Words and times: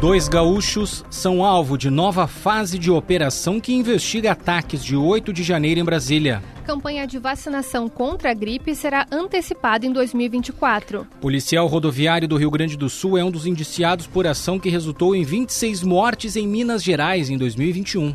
Dois 0.00 0.28
gaúchos 0.28 1.02
são 1.08 1.42
alvo 1.42 1.78
de 1.78 1.88
nova 1.88 2.26
fase 2.26 2.78
de 2.78 2.90
operação 2.90 3.58
que 3.58 3.72
investiga 3.72 4.32
ataques 4.32 4.84
de 4.84 4.94
8 4.94 5.32
de 5.32 5.42
janeiro 5.42 5.80
em 5.80 5.84
Brasília. 5.84 6.42
Campanha 6.66 7.06
de 7.06 7.18
vacinação 7.18 7.88
contra 7.88 8.30
a 8.30 8.34
gripe 8.34 8.74
será 8.74 9.06
antecipada 9.10 9.86
em 9.86 9.92
2024. 9.92 11.06
Policial 11.18 11.66
rodoviário 11.66 12.28
do 12.28 12.36
Rio 12.36 12.50
Grande 12.50 12.76
do 12.76 12.90
Sul 12.90 13.16
é 13.16 13.24
um 13.24 13.30
dos 13.30 13.46
indiciados 13.46 14.06
por 14.06 14.26
ação 14.26 14.58
que 14.58 14.68
resultou 14.68 15.16
em 15.16 15.24
26 15.24 15.82
mortes 15.82 16.36
em 16.36 16.46
Minas 16.46 16.84
Gerais 16.84 17.30
em 17.30 17.38
2021. 17.38 18.14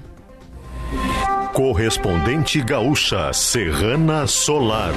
Correspondente 1.51 2.61
gaúcha 2.61 3.33
Serrana 3.33 4.27
Solar. 4.27 4.93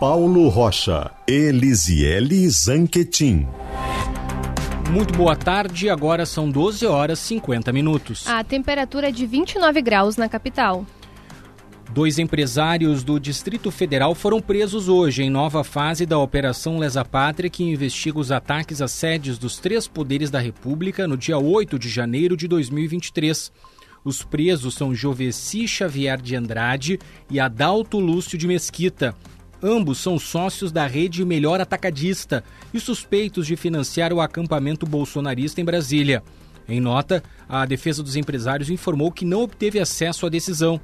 Paulo 0.00 0.48
Rocha, 0.48 1.12
Elisiele 1.28 2.48
Zanquetin. 2.50 3.46
Muito 4.94 5.12
boa 5.14 5.34
tarde, 5.34 5.90
agora 5.90 6.24
são 6.24 6.48
12 6.48 6.86
horas 6.86 7.18
50 7.18 7.72
minutos. 7.72 8.28
A 8.28 8.44
temperatura 8.44 9.08
é 9.08 9.10
de 9.10 9.26
29 9.26 9.82
graus 9.82 10.16
na 10.16 10.28
capital. 10.28 10.86
Dois 11.90 12.20
empresários 12.20 13.02
do 13.02 13.18
Distrito 13.18 13.72
Federal 13.72 14.14
foram 14.14 14.40
presos 14.40 14.88
hoje 14.88 15.24
em 15.24 15.30
nova 15.30 15.64
fase 15.64 16.06
da 16.06 16.16
Operação 16.16 16.78
Lesa 16.78 17.04
Pátria, 17.04 17.50
que 17.50 17.64
investiga 17.64 18.20
os 18.20 18.30
ataques 18.30 18.80
às 18.80 18.92
sedes 18.92 19.36
dos 19.36 19.58
três 19.58 19.88
poderes 19.88 20.30
da 20.30 20.38
República 20.38 21.08
no 21.08 21.16
dia 21.16 21.38
8 21.38 21.76
de 21.76 21.88
janeiro 21.88 22.36
de 22.36 22.46
2023. 22.46 23.50
Os 24.04 24.22
presos 24.22 24.74
são 24.74 24.94
Joveci 24.94 25.66
Xavier 25.66 26.22
de 26.22 26.36
Andrade 26.36 27.00
e 27.28 27.40
Adalto 27.40 27.98
Lúcio 27.98 28.38
de 28.38 28.46
Mesquita. 28.46 29.12
Ambos 29.66 29.96
são 29.96 30.18
sócios 30.18 30.70
da 30.70 30.86
rede 30.86 31.24
Melhor 31.24 31.58
Atacadista 31.58 32.44
e 32.74 32.78
suspeitos 32.78 33.46
de 33.46 33.56
financiar 33.56 34.12
o 34.12 34.20
acampamento 34.20 34.84
bolsonarista 34.84 35.58
em 35.58 35.64
Brasília. 35.64 36.22
Em 36.68 36.82
nota, 36.82 37.22
a 37.48 37.64
defesa 37.64 38.02
dos 38.02 38.14
empresários 38.14 38.68
informou 38.68 39.10
que 39.10 39.24
não 39.24 39.40
obteve 39.40 39.80
acesso 39.80 40.26
à 40.26 40.28
decisão. 40.28 40.78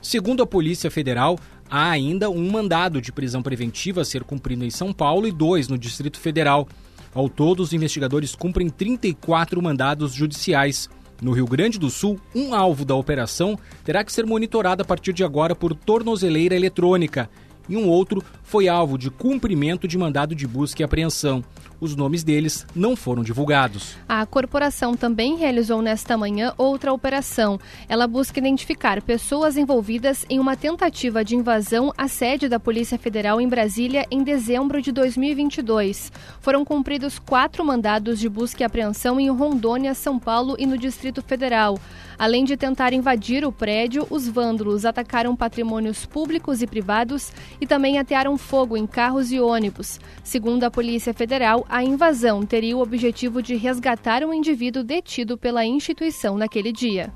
Segundo 0.00 0.44
a 0.44 0.46
Polícia 0.46 0.92
Federal, 0.92 1.40
há 1.68 1.90
ainda 1.90 2.30
um 2.30 2.48
mandado 2.48 3.02
de 3.02 3.10
prisão 3.10 3.42
preventiva 3.42 4.02
a 4.02 4.04
ser 4.04 4.22
cumprido 4.22 4.64
em 4.64 4.70
São 4.70 4.92
Paulo 4.92 5.26
e 5.26 5.32
dois 5.32 5.66
no 5.66 5.76
Distrito 5.76 6.20
Federal. 6.20 6.68
Ao 7.12 7.28
todo, 7.28 7.58
os 7.58 7.72
investigadores 7.72 8.36
cumprem 8.36 8.68
34 8.68 9.60
mandados 9.60 10.12
judiciais. 10.12 10.88
No 11.20 11.32
Rio 11.32 11.46
Grande 11.46 11.80
do 11.80 11.90
Sul, 11.90 12.20
um 12.32 12.54
alvo 12.54 12.84
da 12.84 12.94
operação 12.94 13.58
terá 13.84 14.04
que 14.04 14.12
ser 14.12 14.24
monitorado 14.24 14.82
a 14.82 14.86
partir 14.86 15.12
de 15.12 15.24
agora 15.24 15.52
por 15.52 15.74
tornozeleira 15.74 16.54
eletrônica 16.54 17.28
e 17.70 17.76
um 17.76 17.88
outro 17.88 18.22
foi 18.42 18.68
alvo 18.68 18.98
de 18.98 19.08
cumprimento 19.08 19.86
de 19.86 19.96
mandado 19.96 20.34
de 20.34 20.46
busca 20.46 20.82
e 20.82 20.84
apreensão. 20.84 21.42
Os 21.80 21.96
nomes 21.96 22.22
deles 22.22 22.66
não 22.74 22.94
foram 22.94 23.22
divulgados. 23.22 23.96
A 24.06 24.26
corporação 24.26 24.94
também 24.94 25.36
realizou 25.36 25.80
nesta 25.80 26.14
manhã 26.16 26.52
outra 26.58 26.92
operação. 26.92 27.58
Ela 27.88 28.06
busca 28.06 28.38
identificar 28.38 29.00
pessoas 29.00 29.56
envolvidas 29.56 30.26
em 30.28 30.38
uma 30.38 30.56
tentativa 30.56 31.24
de 31.24 31.34
invasão 31.34 31.90
à 31.96 32.06
sede 32.06 32.50
da 32.50 32.60
Polícia 32.60 32.98
Federal 32.98 33.40
em 33.40 33.48
Brasília 33.48 34.06
em 34.10 34.22
dezembro 34.22 34.82
de 34.82 34.92
2022. 34.92 36.12
Foram 36.40 36.66
cumpridos 36.66 37.18
quatro 37.18 37.64
mandados 37.64 38.20
de 38.20 38.28
busca 38.28 38.62
e 38.62 38.66
apreensão 38.66 39.18
em 39.18 39.30
Rondônia, 39.30 39.94
São 39.94 40.18
Paulo 40.18 40.56
e 40.58 40.66
no 40.66 40.76
Distrito 40.76 41.22
Federal. 41.22 41.78
Além 42.18 42.44
de 42.44 42.54
tentar 42.54 42.92
invadir 42.92 43.46
o 43.46 43.50
prédio, 43.50 44.06
os 44.10 44.28
vândalos 44.28 44.84
atacaram 44.84 45.34
patrimônios 45.34 46.04
públicos 46.04 46.60
e 46.60 46.66
privados 46.66 47.32
e 47.60 47.66
também 47.66 47.98
atearam 47.98 48.38
fogo 48.38 48.76
em 48.76 48.86
carros 48.86 49.30
e 49.30 49.38
ônibus. 49.38 50.00
Segundo 50.24 50.64
a 50.64 50.70
Polícia 50.70 51.12
Federal, 51.12 51.64
a 51.68 51.84
invasão 51.84 52.44
teria 52.44 52.76
o 52.76 52.80
objetivo 52.80 53.42
de 53.42 53.54
resgatar 53.56 54.24
um 54.24 54.32
indivíduo 54.32 54.82
detido 54.82 55.36
pela 55.36 55.64
instituição 55.64 56.36
naquele 56.36 56.72
dia. 56.72 57.12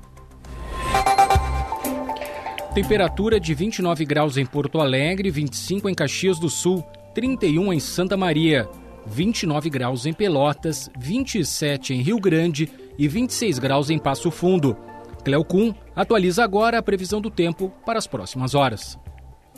Temperatura 2.75 3.39
de 3.39 3.53
29 3.53 4.03
graus 4.03 4.35
em 4.35 4.45
Porto 4.45 4.79
Alegre, 4.79 5.31
25 5.31 5.87
em 5.87 5.95
Caxias 5.95 6.37
do 6.37 6.49
Sul, 6.49 6.83
31 7.13 7.71
em 7.71 7.79
Santa 7.79 8.17
Maria, 8.17 8.69
29 9.05 9.69
graus 9.69 10.05
em 10.05 10.11
Pelotas, 10.11 10.89
27 10.99 11.93
em 11.93 12.01
Rio 12.01 12.19
Grande 12.19 12.69
e 12.97 13.07
26 13.07 13.59
graus 13.59 13.89
em 13.89 13.97
Passo 13.97 14.29
Fundo. 14.29 14.75
Cleocum 15.23 15.73
atualiza 15.95 16.43
agora 16.43 16.77
a 16.77 16.83
previsão 16.83 17.21
do 17.21 17.29
tempo 17.29 17.71
para 17.85 17.97
as 17.97 18.07
próximas 18.07 18.53
horas. 18.53 18.99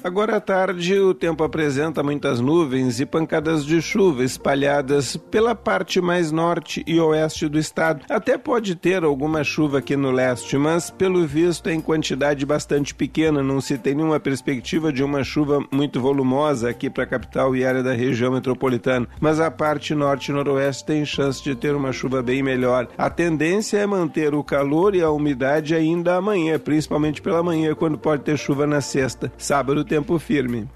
Agora 0.04 0.38
à 0.38 0.40
tarde, 0.40 1.00
o 1.00 1.14
tempo 1.14 1.44
apresenta 1.44 2.04
muitas 2.04 2.40
nuvens 2.40 3.00
e 3.00 3.06
pancadas 3.06 3.66
de 3.66 3.82
chuva 3.82 4.24
espalhadas 4.24 5.18
pela 5.18 5.56
parte 5.56 6.00
mais 6.00 6.32
norte 6.32 6.84
e 6.86 7.00
oeste 7.00 7.48
do 7.48 7.58
estado. 7.58 8.06
Até 8.10 8.38
pode 8.38 8.76
ter 8.76 9.04
alguma 9.04 9.44
chuva 9.44 9.80
aqui 9.80 9.96
no 9.96 10.12
leste, 10.12 10.58
mas 10.58 10.92
pelo 10.92 11.26
visto 11.26 11.68
é 11.68 11.74
em 11.74 11.82
quantidade 11.82 12.46
bastante 12.46 12.94
pequena, 12.94 13.42
não 13.42 13.60
se 13.60 13.78
tem 13.78 13.96
nenhuma 13.96 14.20
perspectiva 14.20 14.94
de 14.94 15.04
uma 15.04 15.24
chuva 15.24 15.66
muito 15.72 16.00
volumosa 16.00 16.70
aqui 16.70 16.90
para 16.90 17.04
a 17.04 17.08
capital 17.08 17.56
e 17.56 17.66
área 17.66 17.82
da 17.82 17.94
região 17.94 18.32
metropolitana. 18.32 19.08
Mas 19.20 19.40
a 19.40 19.50
parte 19.50 19.96
norte 19.96 20.30
e 20.30 20.34
noroeste 20.34 20.86
tem 20.86 21.06
chance 21.06 21.44
de 21.44 21.56
ter 21.56 21.76
uma 21.76 21.92
chuva 21.92 22.22
bem 22.22 22.44
melhor. 22.44 22.88
A 22.98 23.10
tendência 23.10 23.78
é 23.78 23.86
manter 23.86 24.36
o 24.36 24.44
calor 24.44 24.96
e 24.96 25.02
a 25.02 25.10
umidade 25.10 25.74
ainda 25.74 26.16
amanhã, 26.16 26.60
principalmente 26.60 27.22
pela 27.22 27.42
manhã, 27.42 27.74
quando 27.74 27.98
pode 27.98 28.24
ter 28.24 28.38
chuva 28.38 28.68
na 28.68 28.80
sexta. 28.80 29.32
Sábado 29.38 29.87
tempo 29.88 30.20
firme. 30.20 30.70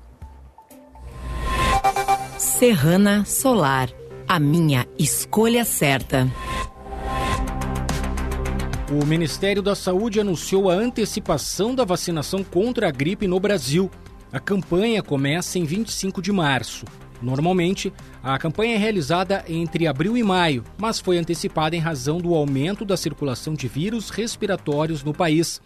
Serrana 2.38 3.25
Solar, 3.25 3.89
a 4.27 4.39
minha 4.39 4.88
escolha 4.97 5.66
certa. 5.66 6.27
O 8.89 9.05
Ministério 9.05 9.61
da 9.61 9.75
Saúde 9.75 10.19
anunciou 10.19 10.69
a 10.69 10.73
antecipação 10.73 11.75
da 11.75 11.85
vacinação 11.85 12.44
contra 12.44 12.88
a 12.88 12.91
gripe 12.91 13.27
no 13.27 13.39
Brasil. 13.39 13.91
A 14.31 14.39
campanha 14.39 15.03
começa 15.03 15.59
em 15.59 15.66
25 15.66 16.22
de 16.22 16.31
março. 16.31 16.85
Normalmente, 17.22 17.93
a 18.23 18.38
campanha 18.38 18.75
é 18.75 18.78
realizada 18.78 19.43
entre 19.47 19.88
abril 19.88 20.17
e 20.17 20.23
maio, 20.23 20.63
mas 20.78 20.99
foi 20.99 21.17
antecipada 21.17 21.75
em 21.75 21.79
razão 21.79 22.17
do 22.17 22.33
aumento 22.33 22.83
da 22.83 22.97
circulação 22.97 23.53
de 23.53 23.67
vírus 23.67 24.09
respiratórios 24.09 25.03
no 25.03 25.13
país. 25.13 25.61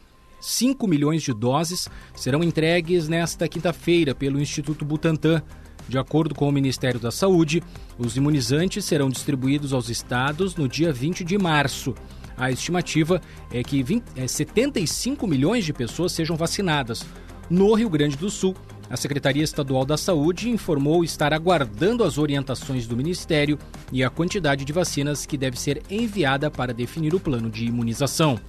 5 0.46 0.88
milhões 0.88 1.24
de 1.24 1.34
doses 1.34 1.90
serão 2.16 2.44
entregues 2.44 3.08
nesta 3.08 3.48
quinta-feira 3.48 4.14
pelo 4.14 4.40
Instituto 4.40 4.86
Butantan. 4.86 5.42
De 5.90 5.98
acordo 5.98 6.36
com 6.36 6.48
o 6.48 6.52
Ministério 6.52 7.00
da 7.00 7.10
Saúde, 7.10 7.64
os 7.98 8.16
imunizantes 8.16 8.86
serão 8.86 9.10
distribuídos 9.10 9.74
aos 9.74 9.90
estados 9.90 10.56
no 10.56 10.70
dia 10.70 10.94
20 10.94 11.24
de 11.24 11.38
março. 11.38 11.96
A 12.38 12.52
estimativa 12.52 13.20
é 13.52 13.64
que 13.64 13.82
20, 13.82 14.04
é, 14.16 14.28
75 14.28 15.26
milhões 15.26 15.66
de 15.66 15.74
pessoas 15.74 16.12
sejam 16.12 16.36
vacinadas. 16.36 17.04
No 17.50 17.74
Rio 17.74 17.90
Grande 17.90 18.16
do 18.16 18.30
Sul, 18.30 18.56
a 18.88 18.96
Secretaria 18.96 19.44
Estadual 19.44 19.84
da 19.84 19.98
Saúde 19.98 20.50
informou 20.50 21.04
estar 21.04 21.34
aguardando 21.34 22.04
as 22.04 22.20
orientações 22.20 22.86
do 22.86 22.96
Ministério 22.96 23.58
e 23.92 24.04
a 24.04 24.12
quantidade 24.12 24.64
de 24.64 24.74
vacinas 24.74 25.26
que 25.26 25.38
deve 25.38 25.60
ser 25.60 25.82
enviada 25.90 26.52
para 26.52 26.74
definir 26.74 27.16
o 27.16 27.20
plano 27.20 27.50
de 27.50 27.66
imunização. 27.66 28.40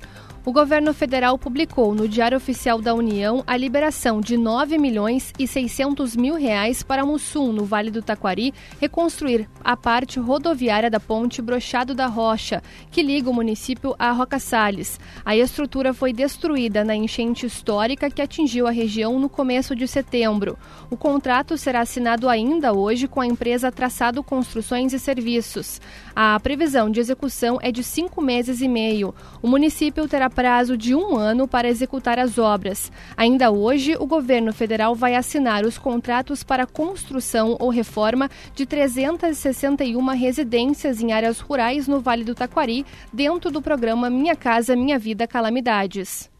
O 0.46 0.52
governo 0.52 0.94
federal 0.94 1.36
publicou 1.36 1.92
no 1.92 2.06
Diário 2.06 2.36
Oficial 2.36 2.80
da 2.80 2.94
União 2.94 3.42
a 3.48 3.56
liberação 3.56 4.20
de 4.20 4.36
9 4.36 4.78
milhões 4.78 5.32
e 5.36 5.44
600 5.44 6.14
mil 6.14 6.36
reais 6.36 6.84
para 6.84 7.04
Mussum, 7.04 7.50
no 7.50 7.64
Vale 7.64 7.90
do 7.90 8.00
Taquari, 8.00 8.54
reconstruir 8.80 9.48
a 9.64 9.76
parte 9.76 10.20
rodoviária 10.20 10.88
da 10.88 11.00
ponte 11.00 11.42
Brochado 11.42 11.96
da 11.96 12.06
Rocha, 12.06 12.62
que 12.92 13.02
liga 13.02 13.28
o 13.28 13.34
município 13.34 13.96
a 13.98 14.12
Roca 14.12 14.38
Salles. 14.38 15.00
A 15.24 15.36
estrutura 15.36 15.92
foi 15.92 16.12
destruída 16.12 16.84
na 16.84 16.94
enchente 16.94 17.44
histórica 17.44 18.08
que 18.08 18.22
atingiu 18.22 18.68
a 18.68 18.70
região 18.70 19.18
no 19.18 19.28
começo 19.28 19.74
de 19.74 19.88
setembro. 19.88 20.56
O 20.88 20.96
contrato 20.96 21.58
será 21.58 21.80
assinado 21.80 22.28
ainda 22.28 22.72
hoje 22.72 23.08
com 23.08 23.20
a 23.20 23.26
empresa 23.26 23.72
Traçado 23.72 24.22
Construções 24.22 24.92
e 24.92 25.00
Serviços. 25.00 25.80
A 26.14 26.38
previsão 26.38 26.88
de 26.88 27.00
execução 27.00 27.58
é 27.60 27.72
de 27.72 27.82
cinco 27.82 28.22
meses 28.22 28.60
e 28.60 28.68
meio. 28.68 29.12
O 29.42 29.48
município 29.48 30.06
terá 30.06 30.30
prazo 30.36 30.76
de 30.76 30.94
um 30.94 31.16
ano 31.16 31.48
para 31.48 31.66
executar 31.66 32.18
as 32.18 32.36
obras. 32.36 32.92
Ainda 33.16 33.50
hoje, 33.50 33.96
o 33.98 34.06
governo 34.06 34.52
federal 34.52 34.94
vai 34.94 35.14
assinar 35.14 35.64
os 35.64 35.78
contratos 35.78 36.44
para 36.44 36.66
construção 36.66 37.56
ou 37.58 37.70
reforma 37.70 38.30
de 38.54 38.66
361 38.66 40.06
residências 40.08 41.00
em 41.00 41.10
áreas 41.10 41.40
rurais 41.40 41.88
no 41.88 42.00
Vale 42.00 42.22
do 42.22 42.34
Taquari, 42.34 42.84
dentro 43.10 43.50
do 43.50 43.62
programa 43.62 44.10
Minha 44.10 44.36
Casa 44.36 44.76
Minha 44.76 44.98
Vida 44.98 45.26
Calamidades. 45.26 46.30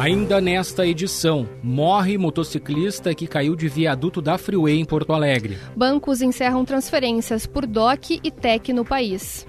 Ainda 0.00 0.40
nesta 0.40 0.86
edição, 0.86 1.46
morre 1.62 2.16
motociclista 2.16 3.14
que 3.14 3.26
caiu 3.26 3.54
de 3.54 3.68
viaduto 3.68 4.22
da 4.22 4.38
Freeway 4.38 4.80
em 4.80 4.84
Porto 4.86 5.12
Alegre. 5.12 5.58
Bancos 5.76 6.22
encerram 6.22 6.64
transferências 6.64 7.46
por 7.46 7.66
DOC 7.66 8.20
e 8.22 8.30
TEC 8.30 8.72
no 8.72 8.84
país. 8.84 9.46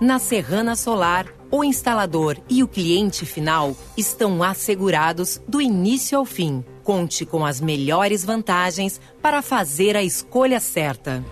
Na 0.00 0.18
Serrana 0.18 0.76
Solar, 0.76 1.26
o 1.50 1.64
instalador 1.64 2.36
e 2.50 2.62
o 2.62 2.68
cliente 2.68 3.24
final 3.24 3.76
estão 3.96 4.42
assegurados 4.42 5.40
do 5.48 5.60
início 5.60 6.18
ao 6.18 6.24
fim. 6.24 6.64
Conte 6.82 7.24
com 7.24 7.44
as 7.44 7.60
melhores 7.60 8.24
vantagens 8.24 9.00
para 9.22 9.40
fazer 9.42 9.96
a 9.96 10.02
escolha 10.02 10.60
certa. 10.60 11.24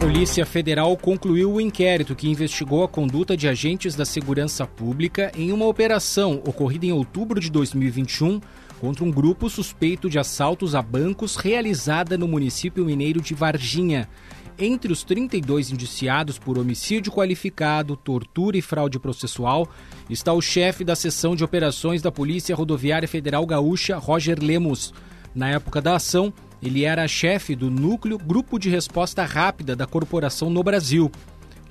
Polícia 0.00 0.46
Federal 0.46 0.96
concluiu 0.96 1.52
o 1.52 1.60
inquérito 1.60 2.16
que 2.16 2.28
investigou 2.28 2.82
a 2.82 2.88
conduta 2.88 3.36
de 3.36 3.46
agentes 3.46 3.94
da 3.94 4.06
segurança 4.06 4.66
pública 4.66 5.30
em 5.36 5.52
uma 5.52 5.66
operação 5.66 6.42
ocorrida 6.46 6.86
em 6.86 6.92
outubro 6.92 7.38
de 7.38 7.50
2021 7.50 8.40
contra 8.80 9.04
um 9.04 9.10
grupo 9.10 9.50
suspeito 9.50 10.08
de 10.08 10.18
assaltos 10.18 10.74
a 10.74 10.80
bancos 10.80 11.36
realizada 11.36 12.16
no 12.16 12.26
município 12.26 12.82
mineiro 12.82 13.20
de 13.20 13.34
Varginha. 13.34 14.08
Entre 14.62 14.92
os 14.92 15.02
32 15.02 15.70
indiciados 15.70 16.38
por 16.38 16.58
homicídio 16.58 17.10
qualificado, 17.10 17.96
tortura 17.96 18.58
e 18.58 18.62
fraude 18.62 18.98
processual, 18.98 19.66
está 20.10 20.34
o 20.34 20.42
chefe 20.42 20.84
da 20.84 20.94
seção 20.94 21.34
de 21.34 21.42
operações 21.42 22.02
da 22.02 22.12
Polícia 22.12 22.54
Rodoviária 22.54 23.08
Federal 23.08 23.46
Gaúcha, 23.46 23.96
Roger 23.96 24.38
Lemos. 24.38 24.92
Na 25.34 25.48
época 25.48 25.80
da 25.80 25.96
ação, 25.96 26.30
ele 26.62 26.84
era 26.84 27.08
chefe 27.08 27.56
do 27.56 27.70
núcleo 27.70 28.18
Grupo 28.18 28.58
de 28.58 28.68
Resposta 28.68 29.24
Rápida 29.24 29.74
da 29.74 29.86
corporação 29.86 30.50
no 30.50 30.62
Brasil. 30.62 31.10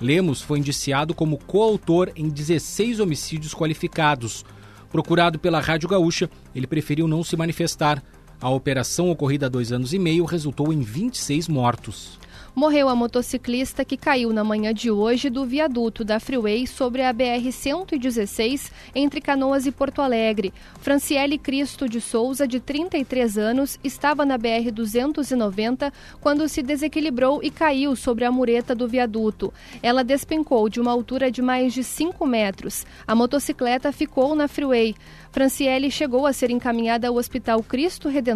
Lemos 0.00 0.42
foi 0.42 0.58
indiciado 0.58 1.14
como 1.14 1.38
coautor 1.38 2.10
em 2.16 2.28
16 2.28 2.98
homicídios 2.98 3.54
qualificados. 3.54 4.44
Procurado 4.90 5.38
pela 5.38 5.60
Rádio 5.60 5.88
Gaúcha, 5.88 6.28
ele 6.52 6.66
preferiu 6.66 7.06
não 7.06 7.22
se 7.22 7.36
manifestar. 7.36 8.02
A 8.40 8.48
operação 8.48 9.10
ocorrida 9.10 9.46
há 9.46 9.48
dois 9.50 9.70
anos 9.70 9.92
e 9.92 9.98
meio 9.98 10.24
resultou 10.24 10.72
em 10.72 10.80
26 10.80 11.46
mortos 11.46 12.18
morreu 12.54 12.88
a 12.88 12.94
motociclista 12.94 13.84
que 13.84 13.96
caiu 13.96 14.32
na 14.32 14.42
manhã 14.42 14.74
de 14.74 14.90
hoje 14.90 15.30
do 15.30 15.44
viaduto 15.44 16.04
da 16.04 16.18
Freeway 16.18 16.66
sobre 16.66 17.02
a 17.02 17.14
BR-116 17.14 18.70
entre 18.94 19.20
Canoas 19.20 19.66
e 19.66 19.72
Porto 19.72 20.02
Alegre. 20.02 20.52
Franciele 20.80 21.38
Cristo 21.38 21.88
de 21.88 22.00
Souza, 22.00 22.46
de 22.46 22.60
33 22.60 23.38
anos, 23.38 23.78
estava 23.82 24.24
na 24.24 24.38
BR-290 24.38 25.92
quando 26.20 26.48
se 26.48 26.62
desequilibrou 26.62 27.40
e 27.42 27.50
caiu 27.50 27.94
sobre 27.94 28.24
a 28.24 28.32
mureta 28.32 28.74
do 28.74 28.88
viaduto. 28.88 29.52
Ela 29.82 30.02
despencou 30.04 30.68
de 30.68 30.80
uma 30.80 30.90
altura 30.90 31.30
de 31.30 31.40
mais 31.40 31.72
de 31.72 31.84
5 31.84 32.26
metros. 32.26 32.84
A 33.06 33.14
motocicleta 33.14 33.92
ficou 33.92 34.34
na 34.34 34.48
Freeway. 34.48 34.94
Franciele 35.32 35.90
chegou 35.90 36.26
a 36.26 36.32
ser 36.32 36.50
encaminhada 36.50 37.08
ao 37.08 37.14
Hospital 37.14 37.62
Cristo 37.62 38.08
Redentor, 38.08 38.29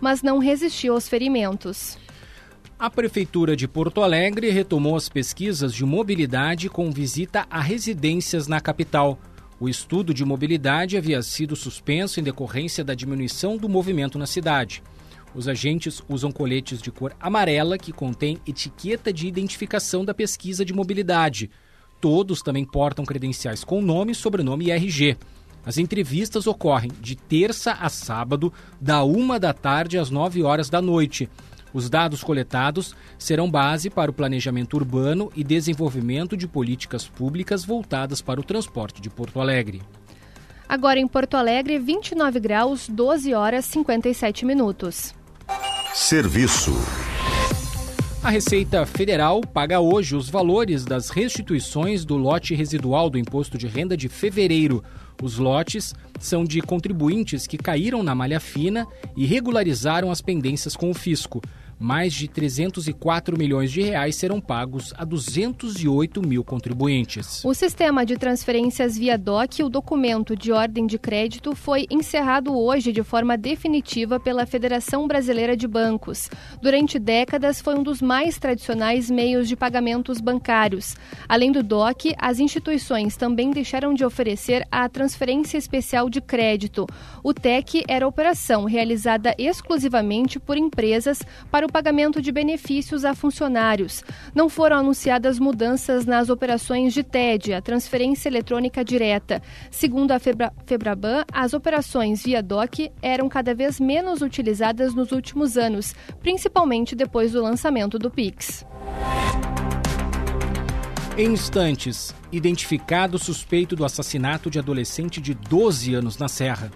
mas 0.00 0.22
não 0.22 0.38
resistiu 0.38 0.94
aos 0.94 1.08
ferimentos. 1.08 1.98
A 2.78 2.90
Prefeitura 2.90 3.56
de 3.56 3.68
Porto 3.68 4.02
Alegre 4.02 4.50
retomou 4.50 4.96
as 4.96 5.08
pesquisas 5.08 5.72
de 5.72 5.84
mobilidade 5.84 6.68
com 6.68 6.90
visita 6.90 7.46
a 7.48 7.60
residências 7.60 8.48
na 8.48 8.60
capital. 8.60 9.18
O 9.60 9.68
estudo 9.68 10.12
de 10.12 10.24
mobilidade 10.24 10.96
havia 10.96 11.22
sido 11.22 11.54
suspenso 11.54 12.18
em 12.18 12.22
decorrência 12.22 12.82
da 12.82 12.94
diminuição 12.94 13.56
do 13.56 13.68
movimento 13.68 14.18
na 14.18 14.26
cidade. 14.26 14.82
Os 15.34 15.48
agentes 15.48 16.02
usam 16.08 16.30
coletes 16.30 16.82
de 16.82 16.90
cor 16.90 17.14
amarela 17.20 17.78
que 17.78 17.92
contém 17.92 18.38
etiqueta 18.46 19.12
de 19.12 19.26
identificação 19.26 20.04
da 20.04 20.12
pesquisa 20.12 20.64
de 20.64 20.72
mobilidade. 20.72 21.50
Todos 22.00 22.42
também 22.42 22.64
portam 22.64 23.04
credenciais 23.04 23.64
com 23.64 23.80
nome, 23.80 24.14
sobrenome 24.14 24.66
e 24.66 24.70
RG. 24.70 25.16
As 25.66 25.78
entrevistas 25.78 26.46
ocorrem 26.46 26.90
de 27.00 27.16
terça 27.16 27.72
a 27.72 27.88
sábado, 27.88 28.52
da 28.80 29.02
uma 29.02 29.40
da 29.40 29.52
tarde 29.52 29.98
às 29.98 30.10
nove 30.10 30.42
horas 30.42 30.68
da 30.68 30.82
noite. 30.82 31.28
Os 31.72 31.90
dados 31.90 32.22
coletados 32.22 32.94
serão 33.18 33.50
base 33.50 33.90
para 33.90 34.10
o 34.10 34.14
planejamento 34.14 34.74
urbano 34.74 35.32
e 35.34 35.42
desenvolvimento 35.42 36.36
de 36.36 36.46
políticas 36.46 37.08
públicas 37.08 37.64
voltadas 37.64 38.22
para 38.22 38.40
o 38.40 38.44
transporte 38.44 39.00
de 39.00 39.10
Porto 39.10 39.40
Alegre. 39.40 39.82
Agora 40.68 41.00
em 41.00 41.08
Porto 41.08 41.36
Alegre, 41.36 41.78
29 41.78 42.40
graus, 42.40 42.88
12 42.88 43.34
horas 43.34 43.64
57 43.64 44.44
minutos. 44.44 45.14
Serviço. 45.92 46.72
A 48.22 48.30
Receita 48.30 48.86
Federal 48.86 49.42
paga 49.42 49.80
hoje 49.80 50.16
os 50.16 50.30
valores 50.30 50.84
das 50.84 51.10
restituições 51.10 52.04
do 52.04 52.16
lote 52.16 52.54
residual 52.54 53.10
do 53.10 53.18
imposto 53.18 53.58
de 53.58 53.66
renda 53.66 53.96
de 53.96 54.08
fevereiro. 54.08 54.82
Os 55.22 55.38
lotes 55.38 55.94
são 56.18 56.44
de 56.44 56.60
contribuintes 56.60 57.46
que 57.46 57.58
caíram 57.58 58.02
na 58.02 58.14
malha 58.14 58.40
fina 58.40 58.86
e 59.16 59.24
regularizaram 59.24 60.10
as 60.10 60.20
pendências 60.20 60.76
com 60.76 60.90
o 60.90 60.94
fisco 60.94 61.40
mais 61.78 62.12
de 62.12 62.28
304 62.28 63.36
milhões 63.36 63.70
de 63.70 63.82
reais 63.82 64.16
serão 64.16 64.40
pagos 64.40 64.92
a 64.96 65.04
208 65.04 66.26
mil 66.26 66.44
contribuintes. 66.44 67.44
O 67.44 67.54
sistema 67.54 68.06
de 68.06 68.16
transferências 68.16 68.96
via 68.96 69.18
DOC, 69.18 69.62
o 69.62 69.68
documento 69.68 70.36
de 70.36 70.52
ordem 70.52 70.86
de 70.86 70.98
crédito, 70.98 71.54
foi 71.54 71.86
encerrado 71.90 72.56
hoje 72.56 72.92
de 72.92 73.02
forma 73.02 73.36
definitiva 73.36 74.18
pela 74.18 74.46
Federação 74.46 75.06
Brasileira 75.06 75.56
de 75.56 75.66
Bancos. 75.66 76.30
Durante 76.62 76.98
décadas, 76.98 77.60
foi 77.60 77.74
um 77.74 77.82
dos 77.82 78.00
mais 78.00 78.38
tradicionais 78.38 79.10
meios 79.10 79.48
de 79.48 79.56
pagamentos 79.56 80.20
bancários. 80.20 80.96
Além 81.28 81.52
do 81.52 81.62
DOC, 81.62 82.14
as 82.18 82.38
instituições 82.38 83.16
também 83.16 83.50
deixaram 83.50 83.92
de 83.94 84.04
oferecer 84.04 84.66
a 84.70 84.88
transferência 84.88 85.03
especial 85.56 86.08
de 86.08 86.20
crédito. 86.20 86.86
O 87.22 87.34
TEC 87.34 87.82
era 87.88 88.06
operação 88.06 88.64
realizada 88.64 89.34
exclusivamente 89.36 90.38
por 90.38 90.56
empresas 90.56 91.20
para 91.50 91.64
para 91.64 91.70
o 91.70 91.72
pagamento 91.72 92.20
de 92.20 92.30
benefícios 92.30 93.04
a 93.04 93.14
funcionários. 93.14 94.04
Não 94.34 94.50
foram 94.50 94.76
anunciadas 94.76 95.38
mudanças 95.38 96.04
nas 96.04 96.28
operações 96.28 96.92
de 96.92 97.02
TED, 97.02 97.54
a 97.54 97.62
transferência 97.62 98.28
eletrônica 98.28 98.84
direta. 98.84 99.42
Segundo 99.70 100.12
a 100.12 100.18
Febra, 100.18 100.52
Febraban, 100.66 101.24
as 101.32 101.54
operações 101.54 102.22
via 102.22 102.42
DOC 102.42 102.92
eram 103.00 103.28
cada 103.28 103.54
vez 103.54 103.80
menos 103.80 104.20
utilizadas 104.20 104.94
nos 104.94 105.10
últimos 105.10 105.56
anos, 105.56 105.94
principalmente 106.20 106.94
depois 106.94 107.32
do 107.32 107.42
lançamento 107.42 107.98
do 107.98 108.10
Pix. 108.10 108.66
Em 111.16 111.32
instantes, 111.32 112.12
identificado 112.32 113.20
suspeito 113.20 113.76
do 113.76 113.84
assassinato 113.84 114.50
de 114.50 114.58
adolescente 114.58 115.20
de 115.20 115.32
12 115.32 115.94
anos 115.94 116.18
na 116.18 116.26
Serra. 116.26 116.72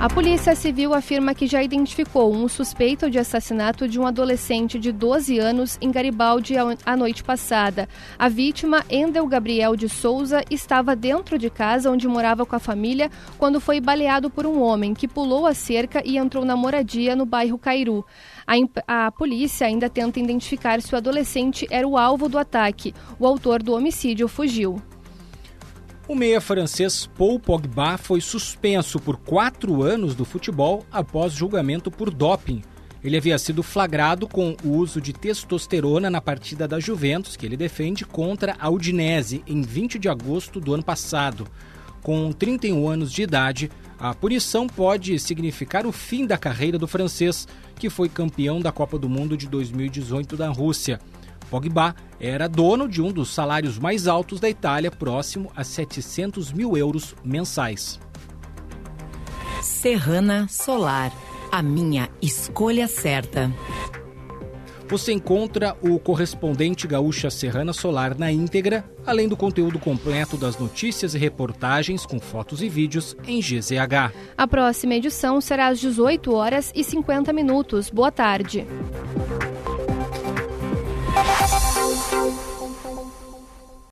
A 0.00 0.08
Polícia 0.08 0.54
Civil 0.54 0.94
afirma 0.94 1.34
que 1.34 1.48
já 1.48 1.60
identificou 1.60 2.32
um 2.32 2.46
suspeito 2.46 3.10
de 3.10 3.18
assassinato 3.18 3.88
de 3.88 3.98
um 3.98 4.06
adolescente 4.06 4.78
de 4.78 4.92
12 4.92 5.40
anos 5.40 5.76
em 5.80 5.90
Garibaldi 5.90 6.54
a 6.86 6.96
noite 6.96 7.24
passada. 7.24 7.88
A 8.16 8.28
vítima, 8.28 8.84
Endel 8.88 9.26
Gabriel 9.26 9.74
de 9.74 9.88
Souza, 9.88 10.44
estava 10.48 10.94
dentro 10.94 11.36
de 11.36 11.50
casa 11.50 11.90
onde 11.90 12.06
morava 12.06 12.46
com 12.46 12.54
a 12.54 12.60
família 12.60 13.10
quando 13.38 13.60
foi 13.60 13.80
baleado 13.80 14.30
por 14.30 14.46
um 14.46 14.62
homem 14.62 14.94
que 14.94 15.08
pulou 15.08 15.44
a 15.46 15.52
cerca 15.52 16.00
e 16.04 16.16
entrou 16.16 16.44
na 16.44 16.54
moradia 16.54 17.16
no 17.16 17.26
bairro 17.26 17.58
Cairu. 17.58 18.06
A, 18.46 19.06
a 19.06 19.10
polícia 19.10 19.66
ainda 19.66 19.90
tenta 19.90 20.20
identificar 20.20 20.80
se 20.80 20.94
o 20.94 20.96
adolescente 20.96 21.66
era 21.72 21.86
o 21.88 21.98
alvo 21.98 22.28
do 22.28 22.38
ataque. 22.38 22.94
O 23.18 23.26
autor 23.26 23.64
do 23.64 23.74
homicídio 23.74 24.28
fugiu. 24.28 24.80
O 26.08 26.14
meia 26.14 26.40
francês 26.40 27.06
Paul 27.18 27.38
Pogba 27.38 27.98
foi 27.98 28.22
suspenso 28.22 28.98
por 28.98 29.18
quatro 29.18 29.82
anos 29.82 30.14
do 30.14 30.24
futebol 30.24 30.86
após 30.90 31.34
julgamento 31.34 31.90
por 31.90 32.08
doping. 32.10 32.62
Ele 33.04 33.18
havia 33.18 33.36
sido 33.36 33.62
flagrado 33.62 34.26
com 34.26 34.56
o 34.64 34.70
uso 34.70 35.02
de 35.02 35.12
testosterona 35.12 36.08
na 36.08 36.18
partida 36.22 36.66
da 36.66 36.80
Juventus, 36.80 37.36
que 37.36 37.44
ele 37.44 37.58
defende, 37.58 38.06
contra 38.06 38.56
a 38.58 38.70
Udinese, 38.70 39.42
em 39.46 39.60
20 39.60 39.98
de 39.98 40.08
agosto 40.08 40.58
do 40.58 40.72
ano 40.72 40.82
passado. 40.82 41.46
Com 42.02 42.32
31 42.32 42.88
anos 42.88 43.12
de 43.12 43.20
idade, 43.20 43.70
a 43.98 44.14
punição 44.14 44.66
pode 44.66 45.18
significar 45.18 45.84
o 45.84 45.92
fim 45.92 46.26
da 46.26 46.38
carreira 46.38 46.78
do 46.78 46.88
francês, 46.88 47.46
que 47.76 47.90
foi 47.90 48.08
campeão 48.08 48.62
da 48.62 48.72
Copa 48.72 48.98
do 48.98 49.10
Mundo 49.10 49.36
de 49.36 49.46
2018 49.46 50.38
da 50.38 50.48
Rússia. 50.48 50.98
Pogba 51.50 51.94
era 52.20 52.48
dono 52.48 52.88
de 52.88 53.00
um 53.00 53.12
dos 53.12 53.30
salários 53.32 53.78
mais 53.78 54.06
altos 54.06 54.40
da 54.40 54.48
Itália, 54.48 54.90
próximo 54.90 55.50
a 55.56 55.64
700 55.64 56.52
mil 56.52 56.76
euros 56.76 57.14
mensais. 57.24 58.00
Serrana 59.62 60.46
Solar, 60.48 61.12
a 61.50 61.62
minha 61.62 62.08
escolha 62.20 62.86
certa. 62.88 63.52
Você 64.88 65.12
encontra 65.12 65.76
o 65.82 65.98
correspondente 65.98 66.86
gaúcha 66.86 67.28
Serrana 67.28 67.74
Solar 67.74 68.18
na 68.18 68.32
íntegra, 68.32 68.90
além 69.04 69.28
do 69.28 69.36
conteúdo 69.36 69.78
completo 69.78 70.38
das 70.38 70.58
notícias 70.58 71.14
e 71.14 71.18
reportagens 71.18 72.06
com 72.06 72.18
fotos 72.18 72.62
e 72.62 72.70
vídeos 72.70 73.14
em 73.26 73.38
GZH. 73.38 74.14
A 74.36 74.46
próxima 74.46 74.94
edição 74.94 75.42
será 75.42 75.68
às 75.68 75.78
18 75.78 76.32
horas 76.32 76.72
e 76.74 76.82
50 76.82 77.34
minutos. 77.34 77.90
Boa 77.90 78.10
tarde. 78.10 78.66